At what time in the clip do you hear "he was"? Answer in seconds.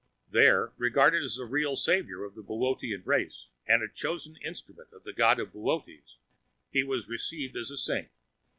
6.71-7.07